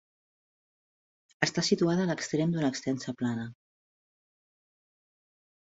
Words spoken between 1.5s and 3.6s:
situada a l'extrem d'una extensa plana.